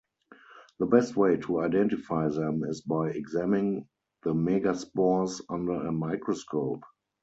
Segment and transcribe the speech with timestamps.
[0.79, 3.87] The best way to identify them is by examining
[4.23, 6.83] the megaspores under a microscope.